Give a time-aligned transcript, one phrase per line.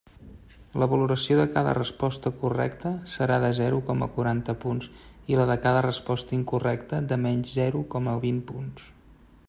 [0.83, 4.89] La valoració de cada resposta correcta serà de zero coma quaranta punts
[5.35, 8.91] i la de cada resposta incorrecta de menys zero coma vint punts.